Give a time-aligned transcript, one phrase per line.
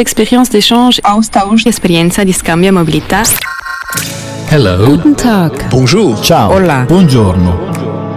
[0.00, 3.22] Expérience d'échange, Austausch, esperienza di scambio e mobilità.
[4.48, 4.86] Hello.
[4.86, 5.70] Guten Tag.
[5.70, 6.20] Bonjour.
[6.20, 6.52] Ciao.
[6.52, 6.84] Hola.
[6.86, 7.58] Buongiorno.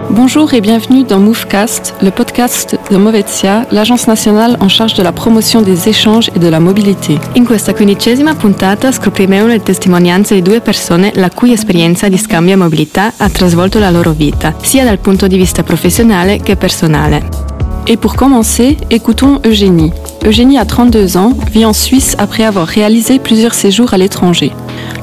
[0.08, 5.10] Bonjour et bienvenue dans Movecast, le podcast de Movezia, l'agence nationale en charge de la
[5.10, 7.18] promotion des échanges et de la mobilité.
[7.34, 12.52] In questa quindicesima puntata scopriremo le testimonianze di due persone la cui esperienza di scambio
[12.52, 17.60] e mobilità ha trasvolto la loro vita, sia dal punto di vista professionnel che personnel.
[17.88, 19.92] Et pour commencer, écoutons Eugénie.
[20.24, 24.52] Eugénie a 32 ans, vit en Suisse après avoir réalisé plusieurs séjours à l'étranger.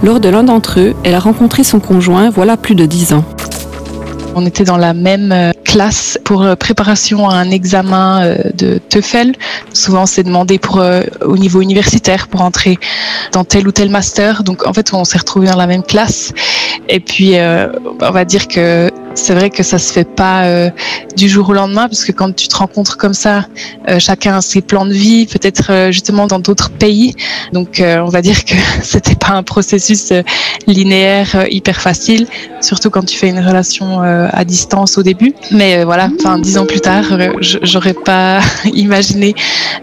[0.02, 3.26] Lors de l'un d'entre eux, elle a rencontré son conjoint voilà plus de 10 ans.
[4.36, 8.78] On était dans la même euh, classe pour euh, préparation à un examen euh, de
[8.78, 9.34] TOEFL.
[9.74, 10.82] Souvent, c'est demandé pour
[11.26, 12.78] au niveau universitaire pour entrer
[13.34, 14.44] dans tel ou tel master.
[14.44, 16.32] Donc, en fait, on s'est retrouvés dans la même classe.
[16.88, 20.70] Et puis, on va dire que c'est vrai que ça se fait pas euh,
[21.16, 23.46] du jour au lendemain, parce que quand tu te rencontres comme ça,
[23.88, 27.16] euh, chacun a ses plans de vie, peut-être euh, justement dans d'autres pays.
[27.54, 30.22] Donc, euh, on va dire que c'était pas un processus euh,
[30.68, 32.28] linéaire euh, hyper facile,
[32.62, 35.34] surtout quand tu fais une relation à distance au début.
[35.52, 37.06] Mais voilà, enfin dix ans plus tard,
[37.42, 38.40] j'aurais pas
[38.74, 39.34] imaginé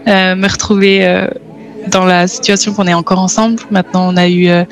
[0.05, 1.27] me retrouver
[1.87, 3.61] dans la situation qu'on est encore ensemble.
[3.71, 4.63] Maintenant, on a eu euh,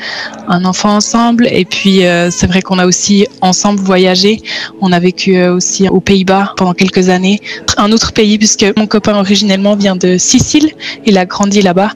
[0.47, 4.41] un enfant ensemble, et puis euh, c'est vrai qu'on a aussi ensemble voyagé.
[4.81, 7.39] On a vécu euh, aussi aux Pays-Bas pendant quelques années,
[7.77, 10.71] un autre pays puisque mon copain originellement vient de Sicile.
[11.05, 11.91] Il a grandi là-bas,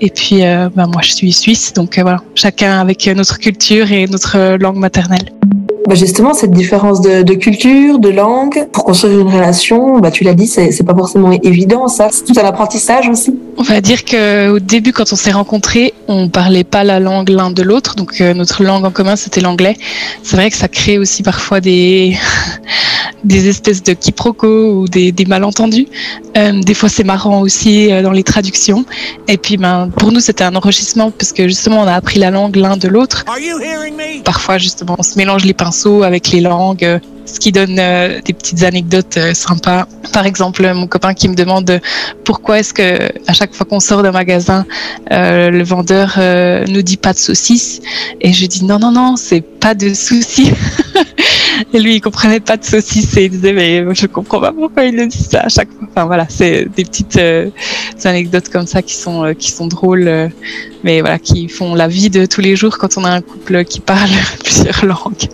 [0.00, 4.56] et puis bah, moi je suis suisse, donc voilà, chacun avec notre culture et notre
[4.56, 5.30] langue maternelle.
[5.90, 10.34] Bah justement, cette différence de, culture, de langue, pour construire une relation, bah tu l'as
[10.34, 12.08] dit, c'est pas forcément évident, ça.
[12.12, 13.36] C'est tout un apprentissage aussi.
[13.60, 17.28] On va dire que au début, quand on s'est rencontrés, on parlait pas la langue
[17.28, 19.76] l'un de l'autre, donc euh, notre langue en commun c'était l'anglais.
[20.22, 22.16] C'est vrai que ça crée aussi parfois des
[23.24, 25.88] des espèces de quiproquos ou des, des malentendus.
[26.38, 28.86] Euh, des fois, c'est marrant aussi euh, dans les traductions.
[29.28, 32.30] Et puis, ben, pour nous, c'était un enrichissement parce que justement, on a appris la
[32.30, 33.26] langue l'un de l'autre.
[34.24, 36.98] Parfois, justement, on se mélange les pinceaux avec les langues,
[37.30, 39.86] ce qui donne euh, des petites anecdotes euh, sympas.
[40.12, 41.80] Par exemple, mon copain qui me demande
[42.24, 44.66] pourquoi est-ce que à chaque fois qu'on sort d'un magasin,
[45.12, 47.80] euh, le vendeur euh, nous dit pas de saucisses
[48.20, 50.52] et je dis non non non, c'est pas de soucis.
[51.72, 54.84] et lui il comprenait pas de saucisses et il disait mais je comprends pas pourquoi
[54.84, 55.88] il le dit ça à chaque fois.
[55.90, 57.50] Enfin voilà, c'est des petites euh,
[58.04, 60.28] anecdotes comme ça qui sont euh, qui sont drôles, euh,
[60.84, 63.64] mais voilà qui font la vie de tous les jours quand on a un couple
[63.64, 64.10] qui parle
[64.44, 65.28] plusieurs langues.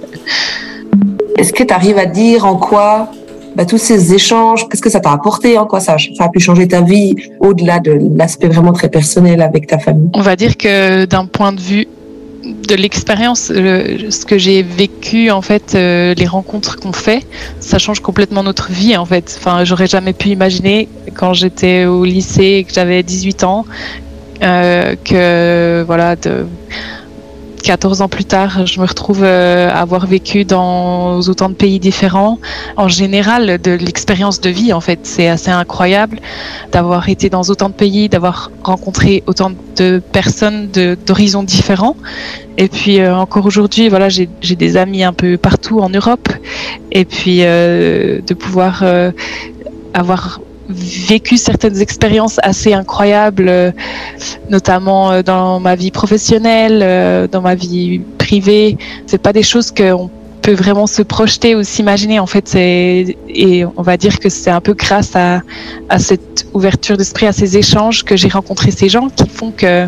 [1.38, 3.10] Est-ce que tu arrives à dire en quoi
[3.54, 6.68] bah, tous ces échanges, qu'est-ce que ça t'a apporté, en quoi ça, a pu changer
[6.68, 10.10] ta vie au-delà de l'aspect vraiment très personnel avec ta famille?
[10.12, 11.88] On va dire que d'un point de vue
[12.68, 17.24] de l'expérience, le- ce que j'ai vécu en fait, euh, les rencontres qu'on fait,
[17.60, 19.34] ça change complètement notre vie en fait.
[19.38, 23.64] Enfin, j'aurais jamais pu imaginer quand j'étais au lycée et que j'avais 18 ans
[24.42, 26.14] euh, que voilà
[27.66, 32.38] 14 ans plus tard, je me retrouve euh, avoir vécu dans autant de pays différents.
[32.76, 36.20] En général, de l'expérience de vie, en fait, c'est assez incroyable
[36.70, 40.68] d'avoir été dans autant de pays, d'avoir rencontré autant de personnes
[41.06, 41.96] d'horizons différents.
[42.56, 46.28] Et puis euh, encore aujourd'hui, voilà, j'ai des amis un peu partout en Europe.
[46.92, 48.84] Et puis euh, de pouvoir
[49.92, 53.70] avoir vécu certaines expériences assez incroyables, euh,
[54.50, 58.76] notamment euh, dans ma vie professionnelle, euh, dans ma vie privée.
[59.06, 60.10] C'est pas des choses qu'on
[60.42, 62.18] peut vraiment se projeter ou s'imaginer.
[62.18, 65.42] En fait, et on va dire que c'est un peu grâce à,
[65.88, 69.86] à cette ouverture d'esprit, à ces échanges que j'ai rencontré ces gens qui font que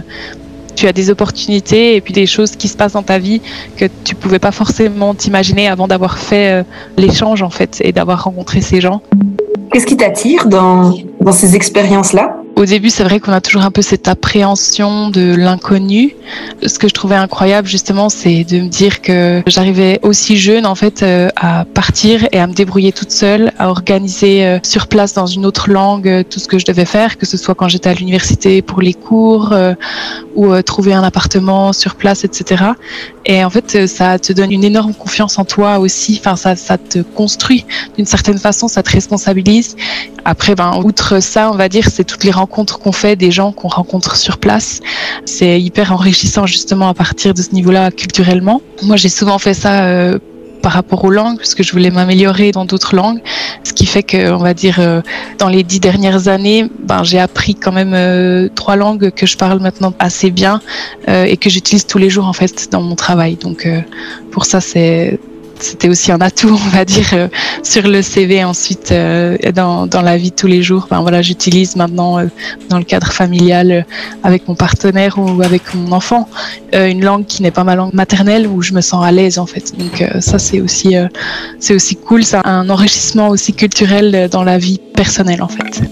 [0.77, 3.41] tu as des opportunités et puis des choses qui se passent dans ta vie
[3.77, 6.65] que tu pouvais pas forcément t'imaginer avant d'avoir fait
[6.97, 9.03] l'échange en fait et d'avoir rencontré ces gens.
[9.73, 10.93] Qu'est-ce qui t'attire dans,
[11.33, 12.37] ces expériences-là?
[12.59, 16.17] Au début, c'est vrai qu'on a toujours un peu cette appréhension de l'inconnu.
[16.67, 20.75] Ce que je trouvais incroyable, justement, c'est de me dire que j'arrivais aussi jeune, en
[20.75, 25.15] fait, euh, à partir et à me débrouiller toute seule, à organiser euh, sur place
[25.15, 27.69] dans une autre langue euh, tout ce que je devais faire, que ce soit quand
[27.69, 29.55] j'étais à l'université pour les cours
[30.35, 32.65] ou trouver un appartement sur place, etc.
[33.25, 36.17] Et en fait, ça te donne une énorme confiance en toi aussi.
[36.21, 37.65] Enfin, ça, ça te construit
[37.97, 39.77] d'une certaine façon, ça te responsabilise.
[40.25, 43.53] Après, ben, outre ça, on va dire, c'est toutes les rencontres qu'on fait, des gens
[43.53, 44.81] qu'on rencontre sur place.
[45.25, 48.61] C'est hyper enrichissant justement à partir de ce niveau-là culturellement.
[48.83, 50.19] Moi, j'ai souvent fait ça euh,
[50.63, 53.21] par rapport aux langues, parce que je voulais m'améliorer dans d'autres langues.
[53.65, 55.01] Ce qui fait que, on va dire, euh,
[55.39, 59.37] dans les dix dernières années, ben, j'ai appris quand même euh, trois langues que je
[59.37, 60.61] parle maintenant assez bien
[61.07, 63.37] et que j'utilise tous les jours en fait dans mon travail.
[63.37, 63.67] Donc,
[64.31, 65.19] pour ça, c'est
[65.61, 67.29] c'était aussi un atout, on va dire, euh,
[67.63, 70.85] sur le CV ensuite euh, dans, dans la vie de tous les jours.
[70.85, 72.27] Enfin, voilà, j'utilise maintenant euh,
[72.69, 73.87] dans le cadre familial
[74.23, 76.29] avec mon partenaire ou avec mon enfant
[76.73, 79.47] une langue qui n'est pas ma langue maternelle où je me sens à l'aise en
[79.47, 79.73] fait.
[79.79, 80.95] Donc ça c'est aussi
[81.61, 85.83] c'est aussi cool, c'est un enrichissement aussi culturel dans la vie personnelle en fait.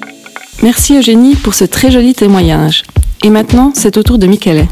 [0.63, 2.85] Merci Eugénie pour ce très joli témoignage.
[3.23, 4.67] Et maintenant, c'est au tour de Michele.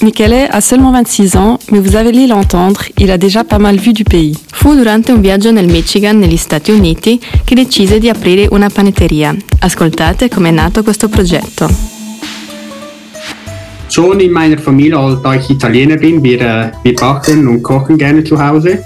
[0.00, 3.92] Michele a seulement 26 ans, mais vous allez l'entendre, il a déjà pas mal vu
[3.92, 4.36] du pays.
[4.52, 9.36] Fu durante un viaggio nel Michigan negli Stati Uniti che decise di aprire una panetteria.
[9.60, 11.68] Ascoltate come è nato questo progetto.
[13.86, 18.24] Schon in meiner Familie, da ich Italiener bin, wir, äh, wir backen und kochen gerne
[18.24, 18.82] zu Hause.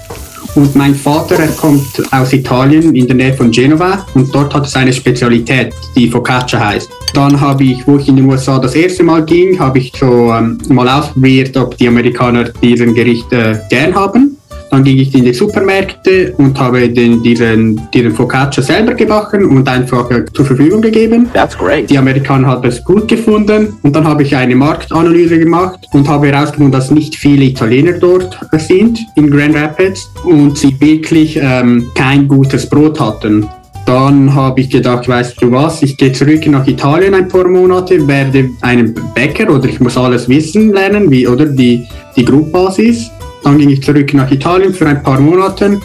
[0.55, 4.65] Und mein Vater, er kommt aus Italien in der Nähe von Genova und dort hat
[4.65, 6.89] es eine Spezialität, die Focaccia heißt.
[7.13, 10.31] Dann habe ich, wo ich in den USA das erste Mal ging, habe ich so
[10.33, 14.36] ähm, mal ausprobiert, ob die Amerikaner diesen Gericht äh, gern haben.
[14.77, 19.67] Dann ging ich in die Supermärkte und habe den, diesen, diesen Focaccia selber gebacken und
[19.67, 21.27] einfach äh, zur Verfügung gegeben.
[21.33, 21.89] That's great.
[21.89, 26.27] Die Amerikaner haben es gut gefunden und dann habe ich eine Marktanalyse gemacht und habe
[26.27, 32.27] herausgefunden, dass nicht viele Italiener dort sind in Grand Rapids und sie wirklich ähm, kein
[32.27, 33.47] gutes Brot hatten.
[33.87, 38.07] Dann habe ich gedacht, weißt du was, ich gehe zurück nach Italien ein paar Monate,
[38.07, 41.83] werde einen Bäcker oder ich muss alles wissen lernen, wie oder die,
[42.15, 43.09] die Grundbasis.
[43.47, 45.79] Dann ging ich zurück nach Italien für ein paar Monate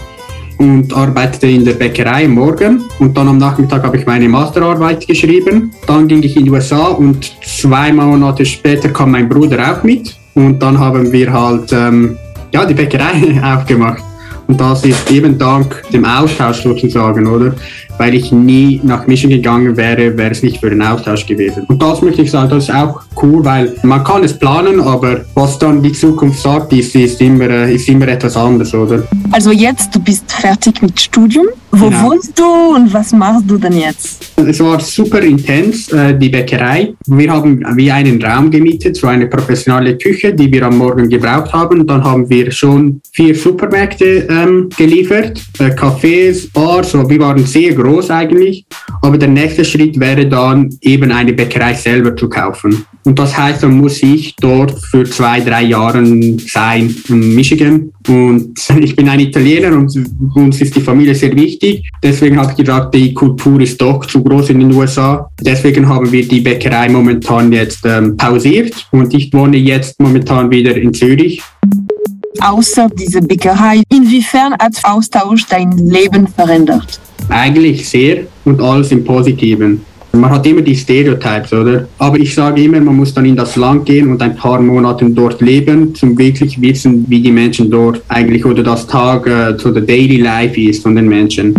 [0.59, 5.71] und arbeitete in der Bäckerei Morgen und dann am Nachmittag habe ich meine Masterarbeit geschrieben.
[5.87, 7.31] Dann ging ich in die USA und
[7.61, 12.17] zwei Monate später kam mein Bruder auch mit und dann haben wir halt ähm,
[12.53, 14.03] ja, die Bäckerei aufgemacht.
[14.49, 17.55] Und das ist eben dank dem Austausch sozusagen, oder?
[17.99, 21.65] Weil ich nie nach Michigan gegangen wäre, wäre es nicht für den Austausch gewesen.
[21.69, 25.25] Und das möchte ich sagen, das ist auch cool, weil man kann es planen, aber
[25.35, 29.03] was dann die Zukunft sagt, ist, ist, immer, äh, ist immer etwas anderes, oder?
[29.31, 31.47] Also jetzt, du bist fertig mit Studium.
[31.75, 32.11] Wo Genau.
[32.11, 32.45] wohnst du
[32.77, 34.27] und was machst du denn jetzt?
[34.37, 36.93] Es war super intens, äh, die Bäckerei.
[37.07, 41.51] Wir haben wie einen Raum gemietet, so eine professionelle Küche, die wir am Morgen gebraucht
[41.53, 41.87] haben.
[41.87, 47.73] Dann haben wir schon vier Supermärkte ähm, geliefert, äh, Cafés, Bars, so, wir waren sehr
[47.73, 48.67] groß eigentlich.
[49.03, 52.87] Aber der nächste Schritt wäre dann eben eine Bäckerei selber zu kaufen.
[53.05, 56.05] Und das heißt, dann muss ich dort für zwei, drei Jahre
[56.47, 57.93] sein in Michigan.
[58.09, 59.93] Und ich bin ein Italiener und
[60.35, 61.91] uns ist die Familie sehr wichtig.
[62.03, 65.29] Deswegen habe ich gedacht, die Kultur ist doch zu groß in den USA.
[65.41, 70.77] Deswegen haben wir die Bäckerei momentan jetzt ähm, pausiert und ich wohne jetzt momentan wieder
[70.77, 71.43] in Zürich.
[72.41, 77.01] Außer diese Bäckerei, inwiefern hat Austausch dein Leben verändert?
[77.29, 79.81] Eigentlich sehr und alles im Positiven.
[80.15, 81.89] Man hat immer die Stereotypes, oder?
[81.99, 85.09] Aber ich sage immer, man muss dann in das Land gehen und ein paar Monate
[85.09, 89.71] dort leben, zum wirklich wissen, wie die Menschen dort eigentlich oder das Tag, äh, so
[89.71, 91.55] der Daily Life ist von den Menschen.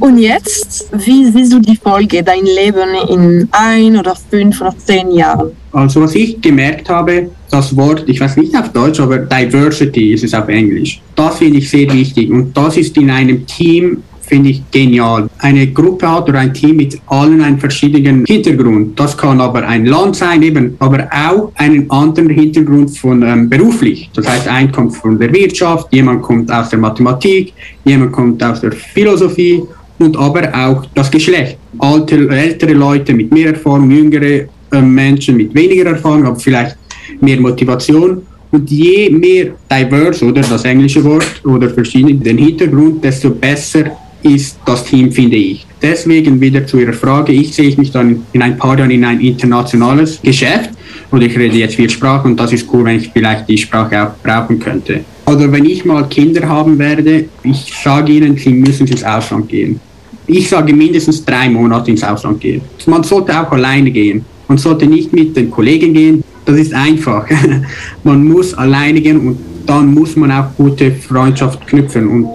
[0.00, 5.10] Und jetzt, wie siehst du die Folge, dein Leben in ein oder fünf oder zehn
[5.10, 5.50] Jahren?
[5.72, 10.24] Also was ich gemerkt habe, das Wort, ich weiß nicht auf Deutsch, aber Diversity ist
[10.24, 11.02] es auf Englisch.
[11.14, 15.28] Das finde ich sehr wichtig und das ist in einem Team, finde ich genial.
[15.38, 18.98] Eine Gruppe hat oder ein Team mit allen einen verschiedenen Hintergrund.
[18.98, 24.10] Das kann aber ein Land sein, eben, aber auch einen anderen Hintergrund von ähm, beruflich.
[24.14, 27.52] Das heißt, ein kommt von der Wirtschaft, jemand kommt aus der Mathematik,
[27.84, 29.62] jemand kommt aus der Philosophie
[29.98, 31.58] und aber auch das Geschlecht.
[31.78, 36.76] Alte, ältere Leute mit mehr Erfahrung, jüngere äh, Menschen mit weniger Erfahrung, aber vielleicht
[37.20, 38.22] mehr Motivation.
[38.50, 43.90] Und je mehr diverse, oder das englische Wort, oder verschiedene den Hintergrund, desto besser
[44.22, 45.66] ist das Team, finde ich.
[45.80, 49.20] Deswegen wieder zu Ihrer Frage, ich sehe mich dann in ein paar Jahren in ein
[49.20, 50.70] internationales Geschäft
[51.10, 54.02] und ich rede jetzt vier Sprachen und das ist cool, wenn ich vielleicht die Sprache
[54.02, 55.00] auch brauchen könnte.
[55.26, 59.78] Oder wenn ich mal Kinder haben werde, ich sage ihnen, sie müssen ins Ausland gehen.
[60.26, 62.60] Ich sage mindestens drei Monate ins Ausland gehen.
[62.86, 64.24] Man sollte auch alleine gehen.
[64.46, 66.24] Man sollte nicht mit den Kollegen gehen.
[66.44, 67.26] Das ist einfach.
[68.04, 72.28] man muss alleine gehen und dann muss man auch gute Freundschaft knüpfen und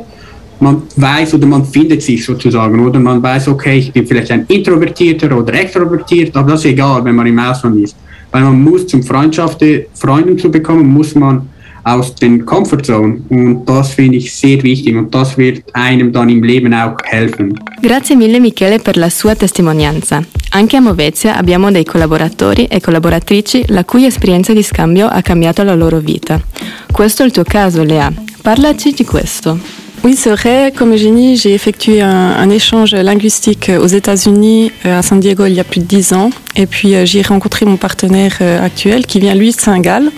[0.60, 4.46] man weiß oder man findet sich sozusagen oder man weiß, okay, ich bin vielleicht ein
[4.48, 7.96] Introvertierter oder Extrovertiert, aber das ist egal, wenn man im Ausland ist.
[8.32, 11.48] Weil man muss zum Freundschaften, Freunden zu bekommen, muss man
[11.84, 16.42] aus den Comfortzone und das finde ich sehr wichtig und das wird einem dann im
[16.42, 17.60] Leben auch helfen.
[17.82, 20.24] Grazie mille Michele per la sua testimonianza.
[20.52, 25.64] Anche a Movezia abbiamo dei collaboratori e collaboratrici la cui esperienza di scambio ha cambiato
[25.64, 26.40] la loro vita.
[26.92, 28.12] Questo è il tuo caso, Lea.
[28.42, 29.83] Parlaci di questo.
[30.04, 35.18] Oui, c'est vrai, comme Eugénie, j'ai effectué un, échange linguistique aux États-Unis, euh, à San
[35.18, 36.30] Diego, il y a plus de dix ans.
[36.56, 40.12] Et puis euh, j'y ai rencontré mon partenaire euh, actuel qui vient lui de Saint-Gall.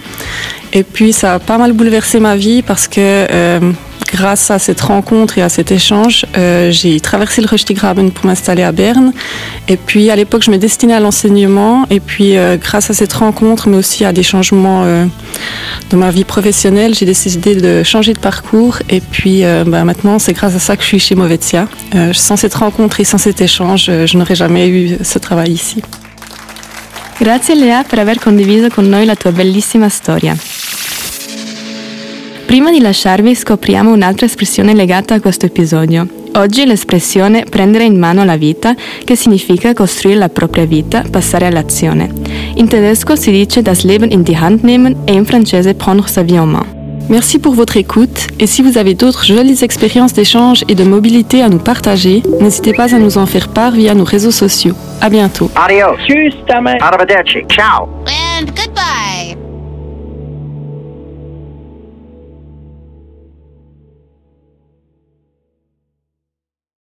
[0.74, 3.72] Et puis ça a pas mal bouleversé ma vie parce que euh,
[4.16, 8.64] grâce à cette rencontre et à cet échange, euh, j'ai traversé le Röstigraben pour m'installer
[8.64, 9.12] à Berne.
[9.68, 11.86] Et puis à l'époque, je me destinais à l'enseignement.
[11.90, 15.06] Et puis euh, grâce à cette rencontre, mais aussi à des changements euh,
[15.90, 18.78] dans ma vie professionnelle, j'ai décidé de changer de parcours.
[18.90, 21.68] Et puis bah, maintenant, c'est grâce à ça que je suis chez Movetia.
[22.14, 25.82] sans cette rencontre et sans cet échange, je n'aurais jamais eu ce travail ici.
[27.20, 30.36] Grazie Lea per aver condiviso con noi la tua bellissima storia.
[32.46, 36.08] Prima di lasciarvi scopriamo un'altra espressione legata a questo episodio.
[36.36, 42.12] Oggi l'espressione prendere in mano la vita, che significa costruire la propria vita, passare all'azione.
[42.56, 46.22] In tedesco si dice das Leben in die Hand nehmen e in francese prendre sa
[46.22, 46.66] vie en main.
[47.08, 51.42] Merci pour votre écoute et si vous avez d'autres jolies expériences d'échange et de mobilité
[51.42, 54.76] à nous partager, n'hésitez pas à nous en faire part via nos réseaux sociaux.
[55.02, 55.50] À bientôt.
[55.56, 55.98] Adios.
[56.08, 56.34] Tschüss.
[57.50, 57.88] Ciao.